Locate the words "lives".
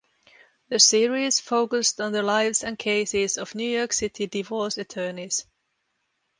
2.23-2.63